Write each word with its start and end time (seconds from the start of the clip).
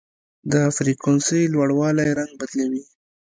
د 0.51 0.53
فریکونسۍ 0.75 1.41
لوړوالی 1.53 2.07
رنګ 2.19 2.31
بدلوي. 2.39 2.83